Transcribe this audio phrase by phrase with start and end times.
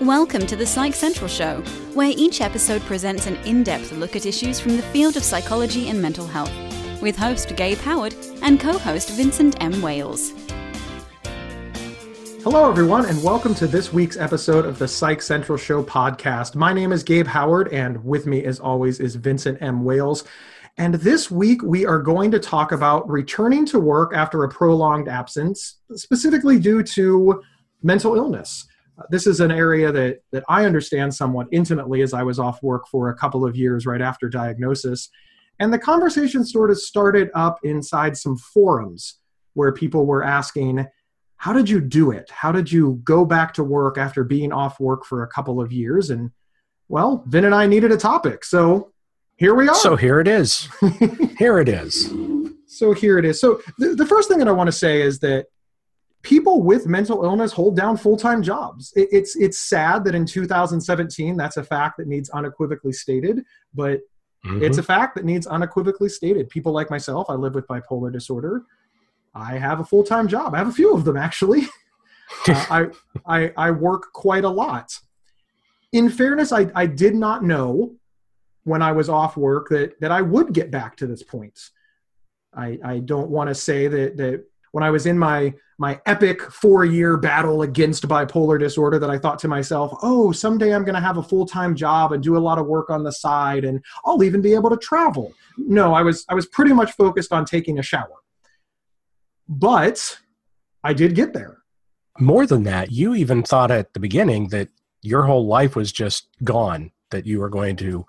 [0.00, 1.60] Welcome to the Psych Central Show,
[1.92, 5.90] where each episode presents an in depth look at issues from the field of psychology
[5.90, 6.50] and mental health,
[7.02, 9.82] with host Gabe Howard and co host Vincent M.
[9.82, 10.32] Wales.
[12.42, 16.54] Hello, everyone, and welcome to this week's episode of the Psych Central Show podcast.
[16.54, 19.84] My name is Gabe Howard, and with me, as always, is Vincent M.
[19.84, 20.24] Wales.
[20.78, 25.08] And this week, we are going to talk about returning to work after a prolonged
[25.08, 27.42] absence, specifically due to
[27.82, 28.64] mental illness.
[29.08, 32.86] This is an area that, that I understand somewhat intimately as I was off work
[32.88, 35.08] for a couple of years right after diagnosis.
[35.58, 39.18] And the conversation sort of started up inside some forums
[39.54, 40.86] where people were asking,
[41.36, 42.30] How did you do it?
[42.30, 45.72] How did you go back to work after being off work for a couple of
[45.72, 46.10] years?
[46.10, 46.30] And
[46.88, 48.44] well, Vin and I needed a topic.
[48.44, 48.92] So
[49.36, 49.74] here we are.
[49.74, 50.68] So here it is.
[51.38, 52.12] here it is.
[52.66, 53.40] So here it is.
[53.40, 55.46] So the, the first thing that I want to say is that
[56.22, 58.92] people with mental illness hold down full-time jobs.
[58.96, 64.00] It, it's it's sad that in 2017 that's a fact that needs unequivocally stated, but
[64.44, 64.62] mm-hmm.
[64.62, 66.48] it's a fact that needs unequivocally stated.
[66.48, 68.64] People like myself, I live with bipolar disorder.
[69.34, 70.54] I have a full-time job.
[70.54, 71.62] I have a few of them actually.
[72.48, 72.86] uh, I,
[73.26, 74.98] I I work quite a lot.
[75.92, 77.96] In fairness, I, I did not know
[78.64, 81.58] when I was off work that that I would get back to this point.
[82.52, 86.42] I, I don't want to say that that when I was in my my epic
[86.42, 90.94] four year battle against bipolar disorder that I thought to myself, oh, someday I'm going
[90.94, 93.64] to have a full time job and do a lot of work on the side,
[93.64, 95.32] and I'll even be able to travel.
[95.56, 98.18] No, I was I was pretty much focused on taking a shower,
[99.48, 100.18] but
[100.84, 101.58] I did get there.
[102.18, 104.68] More than that, you even thought at the beginning that
[105.02, 108.04] your whole life was just gone, that you were going to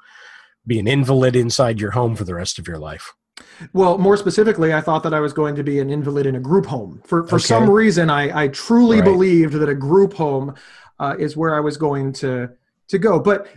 [0.68, 3.14] be an invalid inside your home for the rest of your life?
[3.73, 6.39] Well, more specifically, I thought that I was going to be an invalid in a
[6.39, 7.02] group home.
[7.06, 7.45] For for okay.
[7.45, 9.06] some reason, I, I truly right.
[9.06, 10.56] believed that a group home
[11.00, 12.50] uh, is where I was going to
[12.89, 13.19] to go.
[13.19, 13.47] But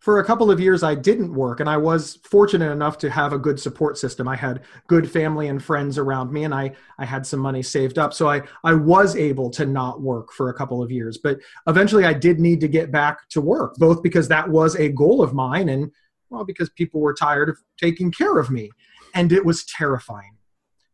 [0.00, 3.32] for a couple of years, I didn't work, and I was fortunate enough to have
[3.32, 4.28] a good support system.
[4.28, 7.98] I had good family and friends around me, and I I had some money saved
[7.98, 11.18] up, so I I was able to not work for a couple of years.
[11.18, 14.88] But eventually, I did need to get back to work, both because that was a
[14.88, 15.90] goal of mine, and
[16.30, 18.70] well, because people were tired of taking care of me.
[19.18, 20.36] And it was terrifying.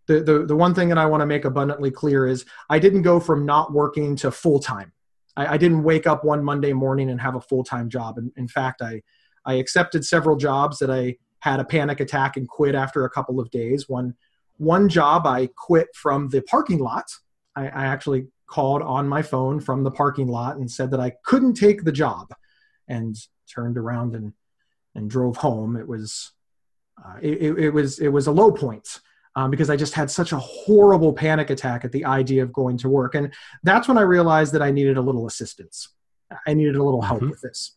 [0.06, 3.02] The, the, the one thing that I want to make abundantly clear is I didn't
[3.02, 4.92] go from not working to full time.
[5.36, 8.18] I, I, didn't wake up one Monday morning and have a full time job.
[8.18, 9.02] In, in fact, I,
[9.44, 13.40] I accepted several jobs that I had a panic attack and quit after a couple
[13.40, 13.88] of days.
[13.88, 14.14] One,
[14.56, 17.10] one job I quit from the parking lot.
[17.56, 21.12] I, I actually called on my phone from the parking lot and said that I
[21.24, 22.34] couldn't take the job
[22.88, 23.16] and
[23.48, 24.32] turned around and
[24.94, 26.32] and drove home, it was
[27.02, 29.00] uh, it, it, was it was a low point
[29.36, 32.78] um, because I just had such a horrible panic attack at the idea of going
[32.78, 33.32] to work, and
[33.62, 35.88] that's when I realized that I needed a little assistance.
[36.46, 37.30] I needed a little help mm-hmm.
[37.30, 37.76] with this.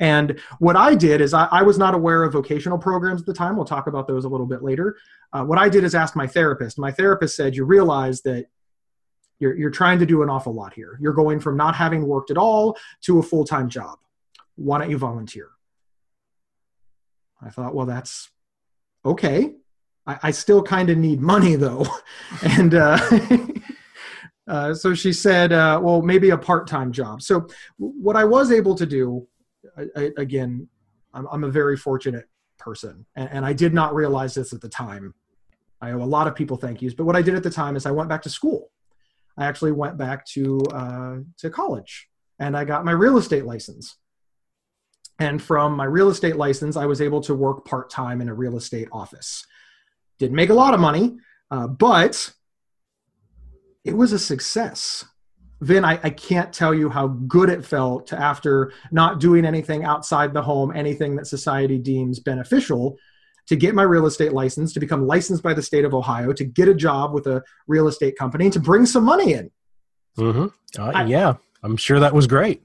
[0.00, 3.32] And what I did is I, I, was not aware of vocational programs at the
[3.32, 3.54] time.
[3.54, 4.96] We'll talk about those a little bit later.
[5.32, 6.78] Uh, what I did is ask my therapist.
[6.78, 8.46] My therapist said, "You realize that
[9.38, 10.98] you're you're trying to do an awful lot here.
[11.00, 13.98] You're going from not having worked at all to a full time job.
[14.56, 15.50] Why don't you volunteer?"
[17.40, 18.30] I thought, well, that's
[19.04, 19.54] okay.
[20.06, 21.86] I, I still kind of need money though.
[22.42, 22.98] and uh,
[24.48, 27.22] uh, so she said, uh, well, maybe a part time job.
[27.22, 29.26] So what I was able to do,
[29.76, 30.68] I, I, again,
[31.12, 32.28] I'm, I'm, a very fortunate
[32.58, 33.06] person.
[33.16, 35.14] And, and I did not realize this at the time.
[35.80, 36.94] I owe a lot of people thank yous.
[36.94, 38.70] But what I did at the time is I went back to school.
[39.36, 43.96] I actually went back to uh, to college and I got my real estate license.
[45.18, 48.34] And from my real estate license, I was able to work part time in a
[48.34, 49.46] real estate office.
[50.18, 51.16] Didn't make a lot of money,
[51.50, 52.32] uh, but
[53.84, 55.04] it was a success.
[55.60, 59.84] Vin, I, I can't tell you how good it felt to, after not doing anything
[59.84, 62.96] outside the home, anything that society deems beneficial,
[63.46, 66.44] to get my real estate license, to become licensed by the state of Ohio, to
[66.44, 69.50] get a job with a real estate company, and to bring some money in.
[70.18, 70.46] Mm-hmm.
[70.80, 72.63] Uh, I, yeah, I'm sure that was great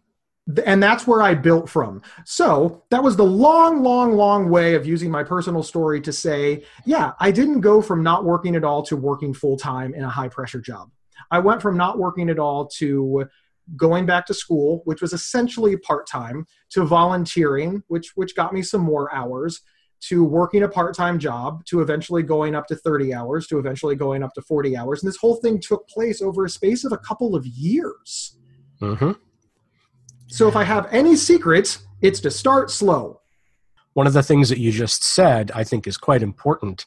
[0.66, 2.02] and that's where I built from.
[2.26, 6.64] So that was the long, long, long way of using my personal story to say,
[6.86, 10.10] yeah, I didn't go from not working at all to working full time in a
[10.10, 10.90] high pressure job.
[11.32, 13.28] I went from not working at all to
[13.76, 18.64] going back to school, which was essentially part time, to volunteering, which which got me
[18.64, 19.62] some more hours,
[20.02, 23.96] to working a part time job, to eventually going up to 30 hours, to eventually
[23.96, 25.04] going up to 40 hours.
[25.04, 28.38] And this whole thing took place over a space of a couple of years.
[28.82, 29.12] Mm-hmm.
[30.30, 33.22] So if I have any secrets, it's to start slow.
[33.94, 36.86] One of the things that you just said, I think, is quite important.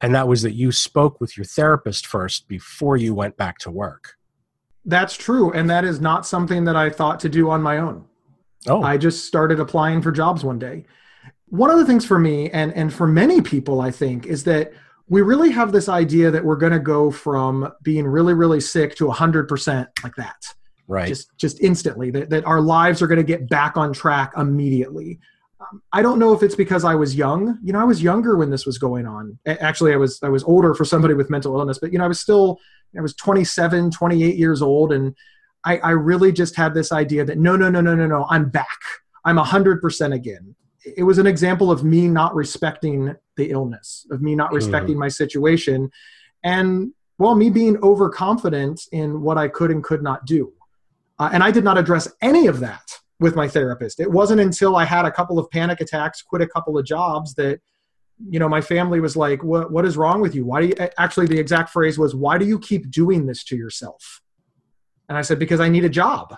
[0.00, 3.70] And that was that you spoke with your therapist first before you went back to
[3.70, 4.14] work.
[4.84, 5.52] That's true.
[5.52, 8.06] And that is not something that I thought to do on my own.
[8.68, 8.82] Oh.
[8.82, 10.84] I just started applying for jobs one day.
[11.48, 14.72] One of the things for me and, and for many people, I think, is that
[15.08, 18.94] we really have this idea that we're going to go from being really, really sick
[18.96, 20.54] to 100% like that.
[20.90, 21.06] Right.
[21.06, 25.20] Just, just instantly, that, that our lives are going to get back on track immediately.
[25.60, 27.58] Um, I don't know if it's because I was young.
[27.62, 29.38] You know, I was younger when this was going on.
[29.46, 32.08] Actually, I was I was older for somebody with mental illness, but you know, I
[32.08, 32.58] was still
[32.98, 35.14] I was 27, 28 years old, and
[35.64, 38.48] I, I really just had this idea that no, no, no, no, no, no, I'm
[38.48, 38.66] back.
[39.24, 40.56] I'm 100% again.
[40.96, 45.00] It was an example of me not respecting the illness, of me not respecting mm.
[45.00, 45.90] my situation,
[46.42, 50.52] and well, me being overconfident in what I could and could not do.
[51.20, 54.00] Uh, and I did not address any of that with my therapist.
[54.00, 57.34] It wasn't until I had a couple of panic attacks, quit a couple of jobs
[57.34, 57.60] that
[58.28, 60.44] you know my family was like what what is wrong with you?
[60.44, 63.56] Why do you actually the exact phrase was why do you keep doing this to
[63.56, 64.20] yourself?
[65.08, 66.36] And i said because i need a job.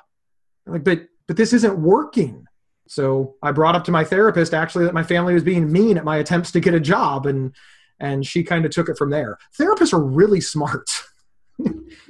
[0.67, 2.46] I'm like but but this isn't working.
[2.88, 6.05] So i brought up to my therapist actually that my family was being mean at
[6.05, 7.55] my attempts to get a job and
[7.99, 9.38] and she kind of took it from there.
[9.58, 10.88] Therapists are really smart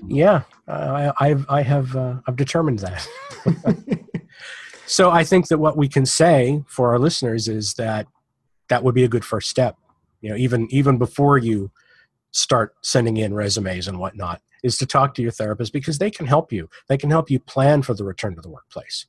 [0.07, 3.07] yeah i i've i have uh, i've determined that.
[4.87, 8.07] So i think that what we can say for our listeners is that
[8.69, 9.77] that would be a good first step.
[10.21, 11.71] You know even even before you
[12.33, 16.27] start sending in resumes and whatnot is to talk to your therapist because they can
[16.27, 16.69] help you.
[16.89, 19.07] They can help you plan for the return to the workplace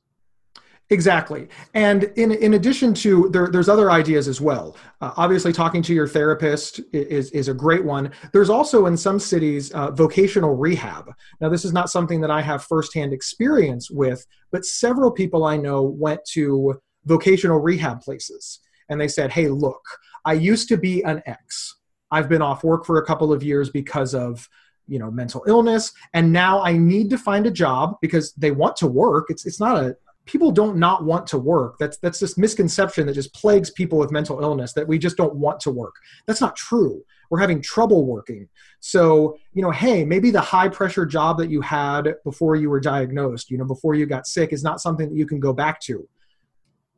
[0.90, 1.48] Exactly.
[1.72, 4.76] And in, in addition to, there, there's other ideas as well.
[5.00, 8.12] Uh, obviously, talking to your therapist is, is a great one.
[8.32, 11.10] There's also in some cities uh, vocational rehab.
[11.40, 15.56] Now, this is not something that I have firsthand experience with, but several people I
[15.56, 19.82] know went to vocational rehab places and they said, hey, look,
[20.24, 21.76] I used to be an ex.
[22.10, 24.48] I've been off work for a couple of years because of
[24.86, 28.76] you know mental illness and now i need to find a job because they want
[28.76, 32.38] to work it's it's not a people don't not want to work that's that's this
[32.38, 35.94] misconception that just plagues people with mental illness that we just don't want to work
[36.26, 38.48] that's not true we're having trouble working
[38.80, 42.80] so you know hey maybe the high pressure job that you had before you were
[42.80, 45.80] diagnosed you know before you got sick is not something that you can go back
[45.80, 46.08] to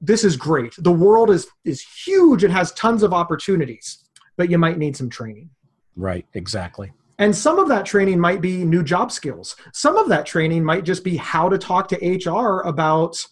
[0.00, 0.74] this is great.
[0.78, 2.44] The world is is huge.
[2.44, 4.04] It has tons of opportunities,
[4.36, 5.50] but you might need some training.
[5.96, 6.92] Right, exactly.
[7.18, 9.56] And some of that training might be new job skills.
[9.72, 13.24] Some of that training might just be how to talk to HR about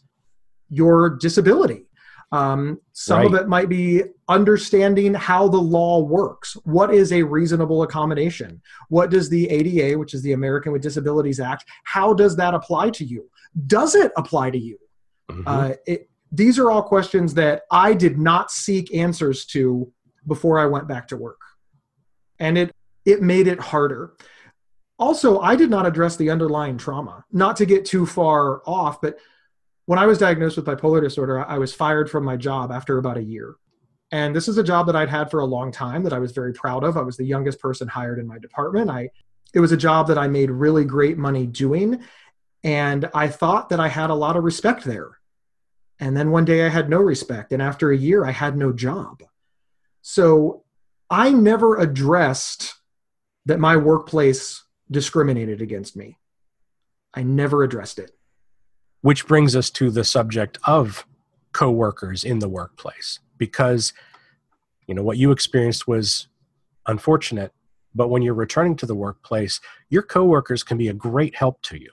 [0.70, 1.86] your disability.
[2.32, 3.26] Um, some right.
[3.26, 6.54] of it might be understanding how the law works.
[6.64, 8.60] What is a reasonable accommodation?
[8.88, 12.90] What does the ADA, which is the American with Disabilities Act, how does that apply
[12.90, 13.30] to you?
[13.66, 14.78] Does it apply to you?
[15.30, 15.42] Mm-hmm.
[15.46, 19.92] Uh, it, these are all questions that I did not seek answers to
[20.26, 21.40] before I went back to work.
[22.40, 24.14] And it it made it harder.
[24.98, 27.24] Also, I did not address the underlying trauma.
[27.32, 29.18] Not to get too far off, but
[29.86, 33.18] when I was diagnosed with bipolar disorder, I was fired from my job after about
[33.18, 33.56] a year.
[34.12, 36.32] And this is a job that I'd had for a long time that I was
[36.32, 36.96] very proud of.
[36.96, 38.90] I was the youngest person hired in my department.
[38.90, 39.10] I
[39.52, 42.02] it was a job that I made really great money doing
[42.64, 45.18] and I thought that I had a lot of respect there.
[46.00, 47.52] And then one day I had no respect.
[47.52, 49.22] And after a year, I had no job.
[50.00, 50.64] So
[51.10, 52.74] I never addressed
[53.46, 56.18] that my workplace discriminated against me.
[57.14, 58.12] I never addressed it.
[59.00, 61.06] Which brings us to the subject of
[61.52, 63.92] coworkers in the workplace because
[64.86, 66.26] you know what you experienced was
[66.86, 67.52] unfortunate
[67.94, 71.80] but when you're returning to the workplace your coworkers can be a great help to
[71.80, 71.92] you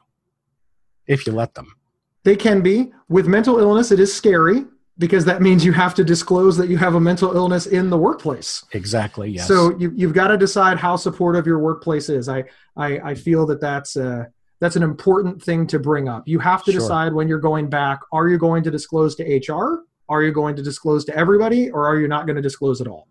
[1.05, 1.75] if you let them
[2.23, 2.93] they can be.
[3.09, 4.65] With mental illness, it is scary
[5.01, 7.97] because that means you have to disclose that you have a mental illness in the
[7.97, 8.63] workplace.
[8.73, 9.31] Exactly.
[9.31, 9.47] Yes.
[9.47, 12.29] So you, you've got to decide how supportive your workplace is.
[12.29, 12.43] I
[12.77, 14.27] I, I feel that that's a,
[14.59, 16.27] that's an important thing to bring up.
[16.27, 16.79] You have to sure.
[16.79, 17.99] decide when you're going back.
[18.13, 19.85] Are you going to disclose to HR?
[20.07, 22.87] Are you going to disclose to everybody, or are you not going to disclose at
[22.87, 23.07] all?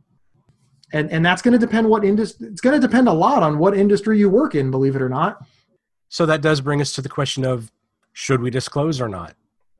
[0.93, 2.47] And and that's going to depend what industry.
[2.47, 4.71] It's going to depend a lot on what industry you work in.
[4.71, 5.45] Believe it or not.
[6.09, 7.73] So that does bring us to the question of
[8.13, 9.35] should we disclose or not?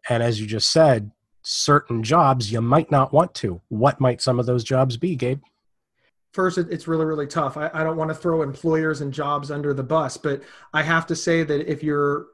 [0.09, 1.13] And as you just said,
[1.43, 3.61] certain jobs you might not want to.
[3.69, 5.41] What might some of those jobs be, Gabe?
[6.33, 7.57] First, it's really, really tough.
[7.57, 10.43] I, I don't want to throw employers and jobs under the bus, but
[10.73, 12.27] I have to say that if you're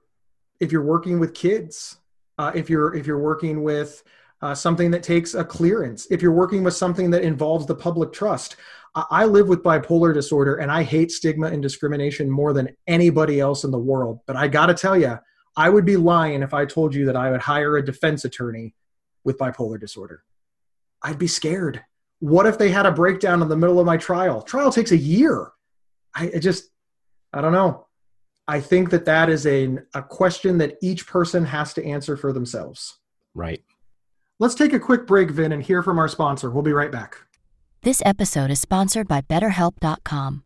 [0.60, 1.96] if you're working with kids,
[2.38, 4.02] uh, if you're if you're working with
[4.42, 8.12] uh, something that takes a clearance, if you're working with something that involves the public
[8.12, 8.56] trust,
[9.10, 13.64] I live with bipolar disorder and I hate stigma and discrimination more than anybody else
[13.64, 14.20] in the world.
[14.26, 15.18] But I got to tell you,
[15.56, 18.74] I would be lying if I told you that I would hire a defense attorney
[19.26, 20.22] with bipolar disorder.
[21.02, 21.84] I'd be scared.
[22.20, 24.40] What if they had a breakdown in the middle of my trial?
[24.40, 25.50] Trial takes a year.
[26.14, 26.70] I just,
[27.34, 27.86] I don't know.
[28.48, 32.32] I think that that is a, a question that each person has to answer for
[32.32, 32.98] themselves.
[33.34, 33.62] Right.
[34.38, 36.50] Let's take a quick break, Vin, and hear from our sponsor.
[36.50, 37.18] We'll be right back.
[37.82, 40.45] This episode is sponsored by BetterHelp.com.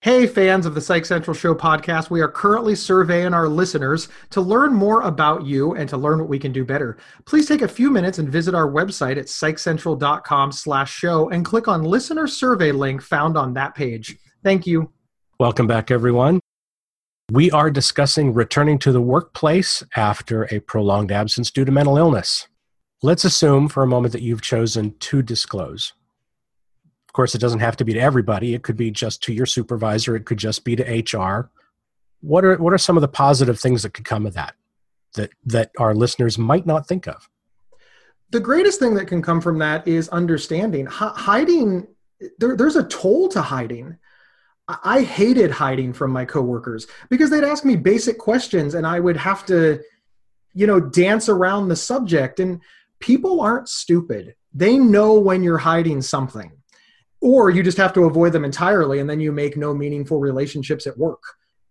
[0.00, 4.40] Hey, fans of the Psych Central Show podcast, we are currently surveying our listeners to
[4.40, 6.98] learn more about you and to learn what we can do better.
[7.24, 11.66] Please take a few minutes and visit our website at psychcentral.com slash show and click
[11.66, 14.16] on listener survey link found on that page.
[14.44, 14.92] Thank you.
[15.40, 16.38] Welcome back, everyone.
[17.32, 22.46] We are discussing returning to the workplace after a prolonged absence due to mental illness.
[23.02, 25.92] Let's assume for a moment that you've chosen to disclose
[27.18, 28.54] course, it doesn't have to be to everybody.
[28.54, 30.14] It could be just to your supervisor.
[30.14, 31.50] It could just be to HR.
[32.20, 34.54] What are what are some of the positive things that could come of that
[35.14, 37.28] that that our listeners might not think of?
[38.30, 40.86] The greatest thing that can come from that is understanding.
[40.86, 41.88] H- hiding,
[42.38, 43.96] there, there's a toll to hiding.
[44.68, 49.16] I hated hiding from my coworkers because they'd ask me basic questions and I would
[49.16, 49.80] have to,
[50.54, 52.38] you know, dance around the subject.
[52.38, 52.60] And
[53.00, 54.36] people aren't stupid.
[54.54, 56.52] They know when you're hiding something
[57.20, 60.86] or you just have to avoid them entirely and then you make no meaningful relationships
[60.86, 61.22] at work.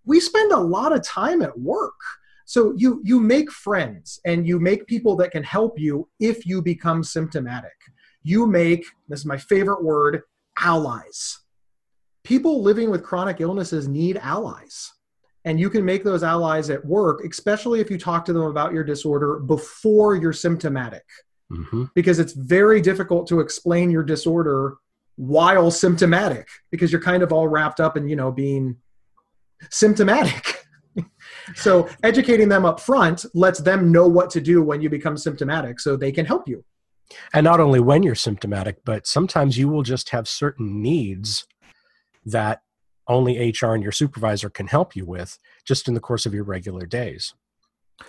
[0.06, 1.96] We spend a lot of time at work.
[2.46, 6.62] So you you make friends and you make people that can help you if you
[6.62, 7.76] become symptomatic.
[8.24, 10.22] You make this is my favorite word
[10.60, 11.40] allies.
[12.24, 14.94] People living with chronic illnesses need allies
[15.46, 18.74] and you can make those allies at work especially if you talk to them about
[18.74, 21.04] your disorder before you're symptomatic.
[21.50, 21.86] Mm-hmm.
[21.96, 24.76] because it's very difficult to explain your disorder
[25.18, 28.78] while symptomatic because you're kind of all wrapped up in you know being
[29.70, 30.56] symptomatic.
[31.56, 35.80] So educating them up front lets them know what to do when you become symptomatic
[35.80, 36.64] so they can help you.
[37.34, 41.46] And not only when you're symptomatic but sometimes you will just have certain needs
[42.26, 42.62] that
[43.08, 46.44] only hr and your supervisor can help you with just in the course of your
[46.44, 47.34] regular days.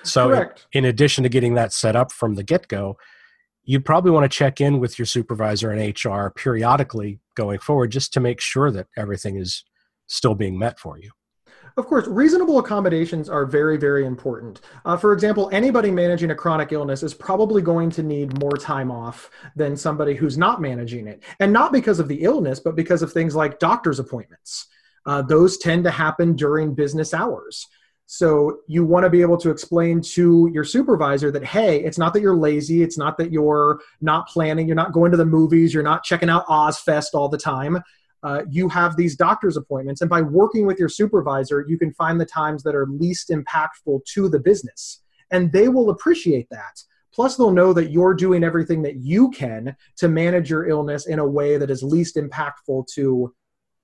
[0.03, 0.67] So Correct.
[0.73, 2.97] in addition to getting that set up from the get-go
[3.69, 8.15] you'd probably want to check in with your supervisor and HR periodically going forward just
[8.15, 9.63] to make sure that everything is
[10.07, 11.11] still being met for you.
[11.77, 14.63] Of course, reasonable accommodations are very, very important.
[14.87, 18.91] Uh, for example, anybody managing a chronic illness is probably going to need more time
[18.91, 21.23] off than somebody who's not managing it.
[21.39, 24.67] And not because of the illness, but because of things like doctor's appointments.
[25.05, 27.67] Uh, those tend to happen during business hours.
[28.11, 32.15] So you want to be able to explain to your supervisor that, hey, it's not
[32.15, 32.83] that you're lazy.
[32.83, 34.67] It's not that you're not planning.
[34.67, 35.75] You're not going to the movies.
[35.75, 37.83] You're not checking out Ozzfest all the time.
[38.23, 40.01] Uh, you have these doctor's appointments.
[40.01, 44.07] And by working with your supervisor, you can find the times that are least impactful
[44.07, 45.03] to the business.
[45.31, 46.83] And they will appreciate that.
[47.13, 51.19] Plus, they'll know that you're doing everything that you can to manage your illness in
[51.19, 53.35] a way that is least impactful to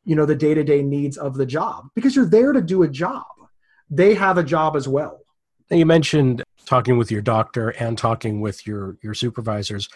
[0.07, 3.25] you know the day-to-day needs of the job because you're there to do a job
[3.95, 5.21] they have a job as well.
[5.71, 9.89] You mentioned talking with your doctor and talking with your your supervisors.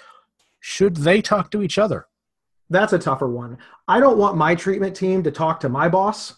[0.61, 2.07] Should they talk to each other?
[2.71, 3.59] That's a tougher one.
[3.87, 6.35] I don't want my treatment team to talk to my boss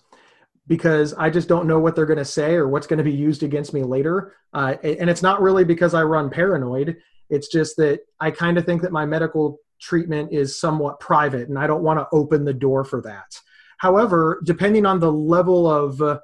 [0.66, 3.12] because I just don't know what they're going to say or what's going to be
[3.12, 4.36] used against me later.
[4.52, 6.98] Uh, and it's not really because I run paranoid.
[7.30, 11.58] It's just that I kind of think that my medical treatment is somewhat private and
[11.58, 13.40] I don't want to open the door for that.
[13.78, 16.20] However, depending on the level of uh,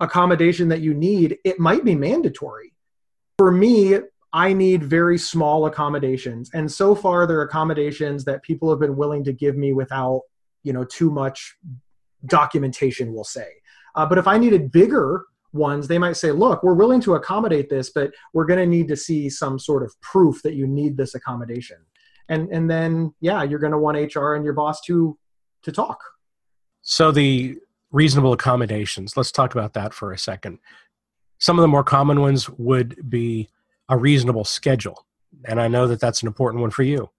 [0.00, 2.72] accommodation that you need, it might be mandatory.
[3.36, 3.98] For me,
[4.32, 6.50] I need very small accommodations.
[6.52, 10.22] And so far, they're accommodations that people have been willing to give me without,
[10.62, 11.56] you know, too much
[12.26, 13.48] documentation, we'll say.
[13.94, 17.70] Uh, but if I needed bigger ones, they might say, look, we're willing to accommodate
[17.70, 20.96] this, but we're going to need to see some sort of proof that you need
[20.96, 21.78] this accommodation.
[22.28, 25.18] And, and then, yeah, you're going to want HR and your boss to,
[25.62, 25.98] to talk.
[26.82, 27.56] So the
[27.90, 29.16] reasonable accommodations.
[29.16, 30.58] Let's talk about that for a second.
[31.38, 33.48] Some of the more common ones would be
[33.88, 35.06] a reasonable schedule.
[35.44, 37.10] And I know that that's an important one for you.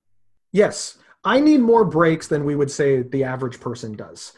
[0.52, 0.98] Yes.
[1.24, 4.34] I need more breaks than we would say the average person does.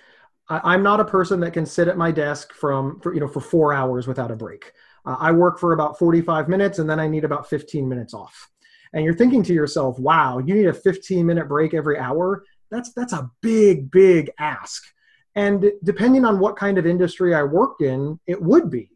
[0.49, 3.27] I, am not a person that can sit at my desk from, for, you know,
[3.27, 4.73] for four hours without a break.
[5.05, 8.49] Uh, I work for about 45 minutes and then I need about 15 minutes off.
[8.93, 12.43] And you're thinking to yourself, wow, you need a 15 minute break every hour?
[12.69, 14.83] That's, that's a big, big ask.
[15.35, 18.89] And depending on what kind of industry I worked in, it would be.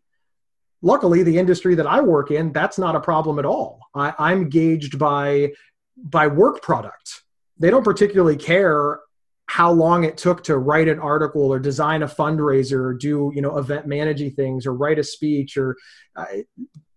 [0.82, 3.80] luckily the industry that i work in that's not a problem at all.
[3.96, 5.52] I, i'm gauged by
[5.98, 7.24] by work product.
[7.58, 9.00] They don't particularly care
[9.48, 13.42] how long it took to write an article or design a fundraiser or do you
[13.42, 15.78] know event managing things or write a speech or
[16.16, 16.26] uh,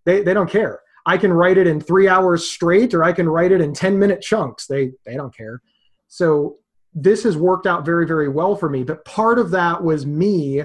[0.05, 0.81] they, they don't care.
[1.05, 3.97] I can write it in three hours straight or i can write it in 10
[3.97, 4.67] minute chunks.
[4.67, 5.61] They they don't care.
[6.07, 6.57] So
[6.93, 10.63] this has worked out very very well for me but part of that was me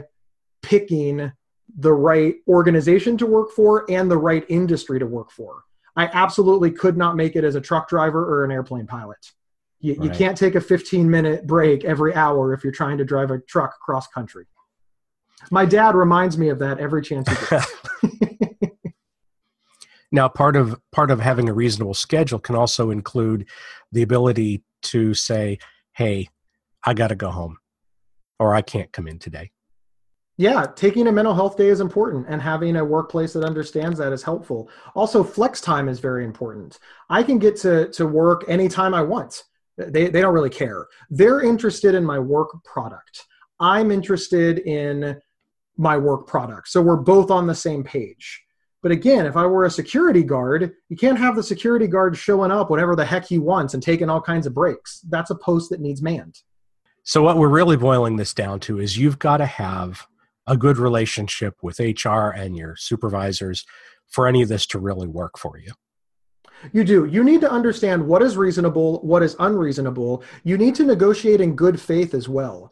[0.62, 1.30] picking
[1.78, 5.62] the right organization to work for and the right industry to work for
[5.96, 9.32] i absolutely could not make it as a truck driver or an airplane pilot
[9.84, 10.04] you, right.
[10.04, 13.38] you can't take a 15 minute break every hour if you're trying to drive a
[13.40, 14.46] truck cross country.
[15.50, 17.70] My dad reminds me of that every chance he gets.
[20.12, 23.46] now, part of part of having a reasonable schedule can also include
[23.92, 25.58] the ability to say,
[25.94, 26.28] "Hey,
[26.84, 27.58] I got to go home,"
[28.38, 29.50] or "I can't come in today."
[30.36, 34.12] Yeah, taking a mental health day is important, and having a workplace that understands that
[34.12, 34.68] is helpful.
[34.94, 36.78] Also, flex time is very important.
[37.08, 39.44] I can get to to work anytime I want.
[39.76, 40.86] They, they don't really care.
[41.10, 43.26] They're interested in my work product.
[43.60, 45.20] I'm interested in
[45.76, 46.68] my work product.
[46.68, 48.44] So we're both on the same page.
[48.84, 52.50] But again, if I were a security guard, you can't have the security guard showing
[52.50, 55.00] up whenever the heck he wants and taking all kinds of breaks.
[55.08, 56.42] That's a post that needs manned.
[57.02, 60.06] So, what we're really boiling this down to is you've got to have
[60.46, 63.64] a good relationship with HR and your supervisors
[64.10, 65.72] for any of this to really work for you.
[66.74, 67.06] You do.
[67.06, 70.22] You need to understand what is reasonable, what is unreasonable.
[70.42, 72.70] You need to negotiate in good faith as well.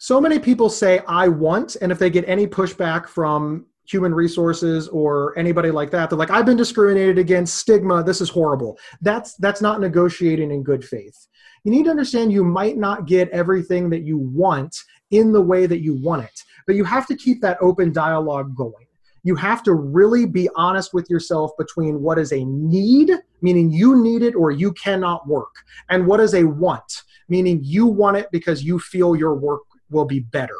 [0.00, 4.88] So many people say, I want, and if they get any pushback from human resources
[4.88, 8.78] or anybody like that, they're like, I've been discriminated against, stigma, this is horrible.
[9.00, 11.26] That's that's not negotiating in good faith.
[11.64, 14.76] You need to understand you might not get everything that you want
[15.10, 18.56] in the way that you want it, but you have to keep that open dialogue
[18.56, 18.86] going
[19.24, 23.10] you have to really be honest with yourself between what is a need,
[23.40, 25.54] meaning you need it or you cannot work,
[25.88, 30.04] and what is a want, meaning you want it because you feel your work will
[30.04, 30.58] be better.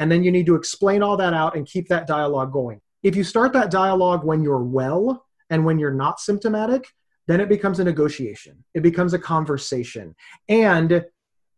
[0.00, 2.80] And then you need to explain all that out and keep that dialogue going.
[3.02, 6.88] If you start that dialogue when you're well and when you're not symptomatic,
[7.28, 10.16] then it becomes a negotiation, it becomes a conversation,
[10.48, 11.04] and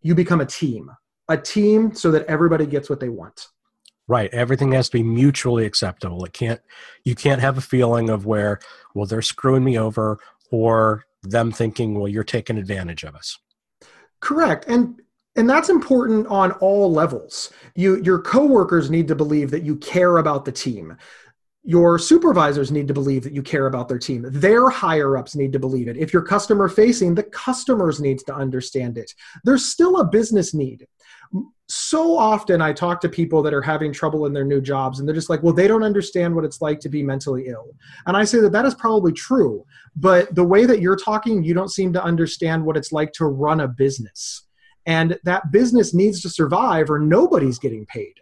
[0.03, 0.91] you become a team.
[1.29, 3.47] A team so that everybody gets what they want.
[4.09, 4.29] Right.
[4.35, 6.25] Everything has to be mutually acceptable.
[6.25, 6.61] It can't
[7.05, 8.59] you can't have a feeling of where,
[8.95, 10.19] well, they're screwing me over
[10.51, 13.39] or them thinking, well, you're taking advantage of us.
[14.21, 14.67] Correct.
[14.69, 15.01] And
[15.37, 17.51] and that's important on all levels.
[17.75, 20.97] You your coworkers need to believe that you care about the team.
[21.65, 24.27] Your supervisors need to believe that you care about their team.
[24.29, 25.97] Their higher ups need to believe it.
[25.97, 29.15] If you're customer facing, the customers needs to understand it.
[29.45, 30.89] There's still a business need
[31.69, 35.09] so often I talk to people that are having trouble in their new jobs and
[35.09, 37.71] they're just like, well, they don't understand what it's like to be mentally ill.
[38.07, 39.65] And I say that that is probably true,
[39.97, 43.27] but the way that you're talking, you don't seem to understand what it's like to
[43.27, 44.43] run a business.
[44.87, 48.15] And that business needs to survive or nobody's getting paid.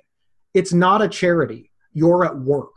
[0.55, 1.71] It's not a charity.
[1.93, 2.75] You're at work.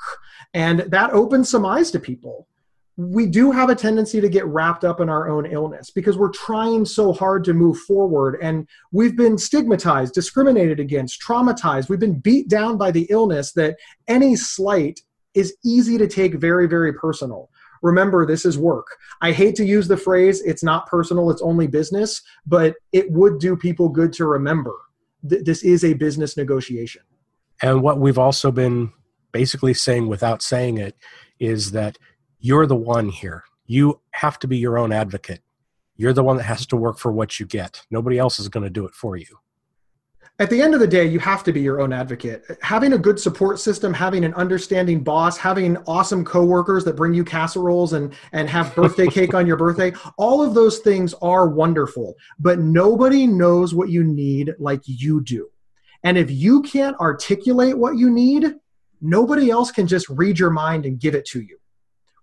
[0.54, 2.48] And that opens some eyes to people
[2.96, 6.30] we do have a tendency to get wrapped up in our own illness because we're
[6.30, 11.90] trying so hard to move forward and we've been stigmatized, discriminated against, traumatized.
[11.90, 15.02] We've been beat down by the illness that any slight
[15.34, 17.50] is easy to take very, very personal.
[17.84, 18.88] Remember, this is work.
[19.22, 23.40] I hate to use the phrase, it's not personal, it's only business, but it would
[23.40, 24.74] do people good to remember
[25.28, 27.02] th- this is a business negotiation.
[27.62, 28.92] And what we've also been
[29.32, 30.96] basically saying without saying it
[31.40, 31.98] is that
[32.40, 33.44] you're the one here.
[33.66, 35.42] You have to be your own advocate.
[35.96, 37.84] You're the one that has to work for what you get.
[37.90, 39.40] Nobody else is going to do it for you.
[40.40, 42.44] At the end of the day, you have to be your own advocate.
[42.64, 47.24] Having a good support system, having an understanding boss, having awesome coworkers that bring you
[47.24, 52.16] casseroles and, and have birthday cake on your birthday, all of those things are wonderful.
[52.40, 55.50] But nobody knows what you need like you do.
[56.04, 58.56] And if you can't articulate what you need,
[59.02, 61.60] nobody else can just read your mind and give it to you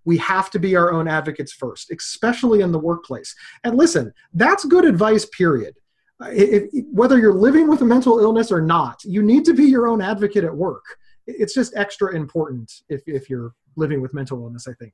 [0.07, 3.37] we have to be our own advocates first, especially in the workplace.
[3.64, 5.75] And listen, that's good advice, period.
[6.22, 9.88] If, whether you're living with a mental illness or not, you need to be your
[9.88, 10.85] own advocate at work.
[11.26, 14.92] It's just extra important if, if you're living with mental illness, I think.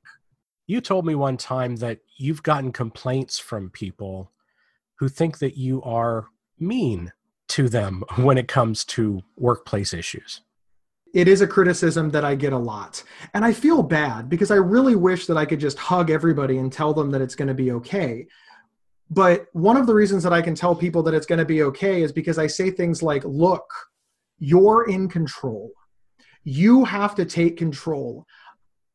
[0.67, 4.31] You told me one time that you've gotten complaints from people
[4.95, 6.27] who think that you are
[6.59, 7.11] mean
[7.49, 10.41] to them when it comes to workplace issues
[11.13, 13.03] it is a criticism that I get a lot.
[13.33, 16.71] And I feel bad because I really wish that I could just hug everybody and
[16.71, 18.27] tell them that it's going to be okay.
[19.09, 21.63] But one of the reasons that I can tell people that it's going to be
[21.63, 23.65] okay is because I say things like, look,
[24.39, 25.71] you're in control.
[26.43, 28.25] You have to take control.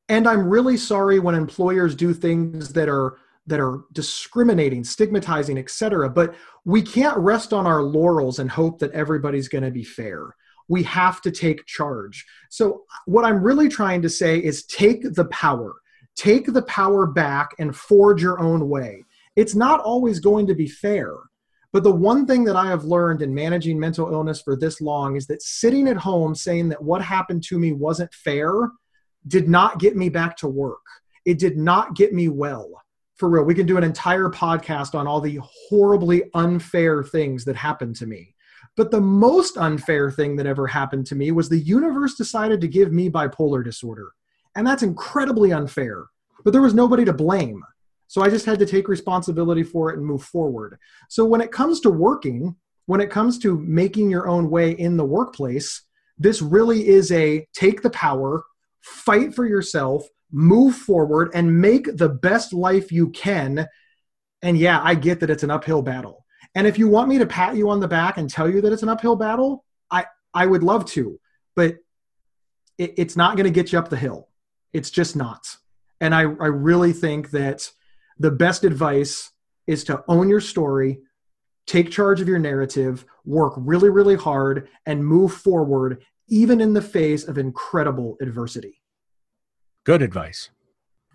[0.08, 6.08] And I'm really sorry when employers do things that are that are discriminating, stigmatizing, etc.
[6.08, 10.34] But we can't rest on our laurels and hope that everybody's going to be fair.
[10.68, 12.24] We have to take charge.
[12.50, 15.74] So what I'm really trying to say is take the power.
[16.14, 19.02] Take the power back and forge your own way.
[19.36, 21.14] It's not always going to be fair.
[21.72, 25.16] But the one thing that I have learned in managing mental illness for this long
[25.16, 28.52] is that sitting at home saying that what happened to me wasn't fair
[29.26, 30.82] did not get me back to work.
[31.24, 32.70] It did not get me well.
[33.16, 37.56] For real, we can do an entire podcast on all the horribly unfair things that
[37.56, 38.34] happened to me.
[38.76, 42.68] But the most unfair thing that ever happened to me was the universe decided to
[42.68, 44.12] give me bipolar disorder.
[44.56, 46.06] And that's incredibly unfair.
[46.44, 47.62] But there was nobody to blame.
[48.12, 50.78] So I just had to take responsibility for it and move forward.
[51.08, 54.98] So when it comes to working, when it comes to making your own way in
[54.98, 55.80] the workplace,
[56.18, 58.44] this really is a take the power,
[58.82, 63.66] fight for yourself, move forward, and make the best life you can.
[64.42, 66.26] And yeah, I get that it's an uphill battle.
[66.54, 68.74] And if you want me to pat you on the back and tell you that
[68.74, 71.18] it's an uphill battle, I, I would love to,
[71.56, 71.76] but
[72.76, 74.28] it, it's not going to get you up the hill.
[74.74, 75.56] It's just not.
[75.98, 77.72] And I, I really think that
[78.22, 79.32] the best advice
[79.66, 81.00] is to own your story,
[81.66, 86.80] take charge of your narrative, work really, really hard, and move forward even in the
[86.80, 88.80] face of incredible adversity.
[89.84, 90.50] Good advice.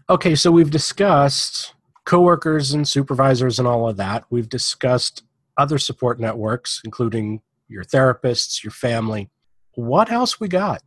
[0.09, 4.25] Okay, so we've discussed coworkers and supervisors and all of that.
[4.29, 5.23] We've discussed
[5.57, 9.29] other support networks, including your therapists, your family.
[9.75, 10.83] What else we got?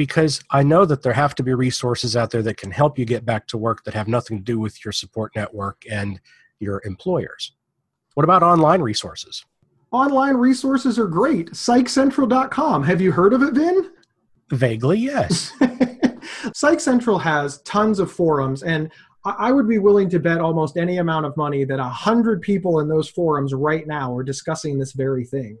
[0.00, 3.04] Because I know that there have to be resources out there that can help you
[3.04, 6.18] get back to work that have nothing to do with your support network and
[6.58, 7.52] your employers.
[8.14, 9.44] What about online resources?
[9.92, 11.50] online resources are great.
[11.50, 12.82] PsychCentral.com.
[12.84, 13.90] Have you heard of it, Vin?
[14.50, 15.52] Vaguely, yes.
[16.54, 18.90] Psych Central has tons of forums, and
[19.24, 22.80] I would be willing to bet almost any amount of money that a hundred people
[22.80, 25.58] in those forums right now are discussing this very thing.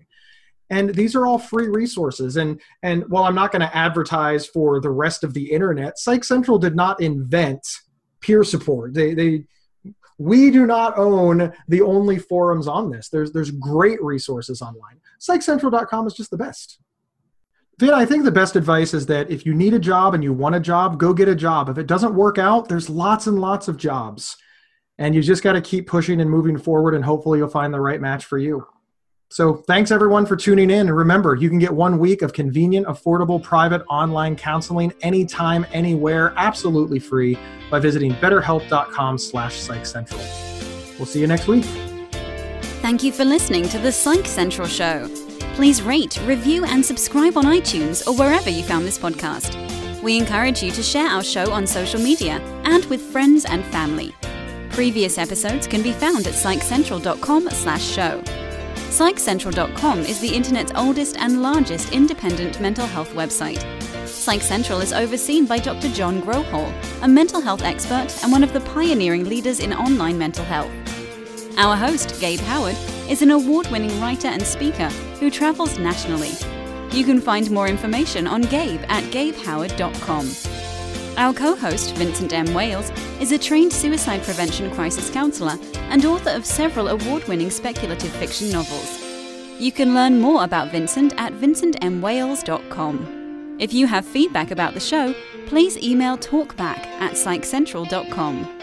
[0.70, 2.36] And these are all free resources.
[2.36, 6.24] And and while I'm not going to advertise for the rest of the internet, Psych
[6.24, 7.66] Central did not invent
[8.20, 8.94] peer support.
[8.94, 9.44] They they
[10.18, 13.08] we do not own the only forums on this.
[13.08, 15.00] There's there's great resources online.
[15.20, 16.78] PsychCentral.com is just the best.
[17.78, 20.34] Vin, I think the best advice is that if you need a job and you
[20.34, 21.70] want a job, go get a job.
[21.70, 24.36] If it doesn't work out, there's lots and lots of jobs.
[24.98, 27.80] And you just got to keep pushing and moving forward, and hopefully you'll find the
[27.80, 28.66] right match for you.
[29.30, 30.88] So thanks everyone for tuning in.
[30.88, 36.34] And remember, you can get one week of convenient, affordable, private online counseling anytime, anywhere,
[36.36, 37.38] absolutely free
[37.70, 40.18] by visiting betterhelp.com slash psychcentral.
[40.98, 41.64] We'll see you next week.
[42.82, 45.08] Thank you for listening to the Psych Central Show.
[45.54, 49.54] Please rate, review, and subscribe on iTunes or wherever you found this podcast.
[50.02, 54.12] We encourage you to share our show on social media and with friends and family.
[54.70, 58.22] Previous episodes can be found at psychcentral.com slash show.
[58.90, 63.64] PsychCentral.com is the internet's oldest and largest independent mental health website.
[64.04, 65.88] Psych Central is overseen by Dr.
[65.90, 70.44] John Grohol, a mental health expert and one of the pioneering leaders in online mental
[70.44, 70.72] health.
[71.56, 72.76] Our host, Gabe Howard,
[73.08, 74.88] is an award winning writer and speaker
[75.20, 76.32] who travels nationally.
[76.90, 80.49] You can find more information on Gabe at gabehoward.com.
[81.20, 82.54] Our co host, Vincent M.
[82.54, 85.58] Wales, is a trained suicide prevention crisis counselor
[85.90, 88.98] and author of several award winning speculative fiction novels.
[89.60, 93.56] You can learn more about Vincent at vincentmwales.com.
[93.60, 98.56] If you have feedback about the show, please email talkback at psychcentral.com.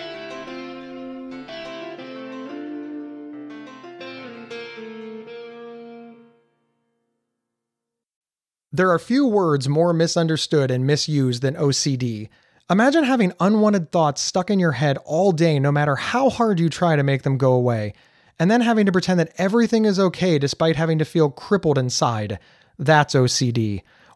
[8.72, 12.30] There are few words more misunderstood and misused than OCD.
[12.70, 16.68] Imagine having unwanted thoughts stuck in your head all day, no matter how hard you
[16.68, 17.94] try to make them go away,
[18.38, 22.40] and then having to pretend that everything is okay despite having to feel crippled inside.
[22.78, 23.84] That's OCD.